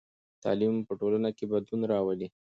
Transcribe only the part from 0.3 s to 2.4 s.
تعلیم په ټولنه کې بدلون راولي.